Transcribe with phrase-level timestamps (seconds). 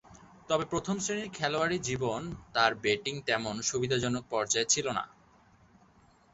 [0.49, 5.03] তবে, প্রথম-শ্রেণীর খেলোয়াড়ী জীবনে তার ব্যাটিং তেমন সুবিধাজনক পর্যায়ের ছিল না।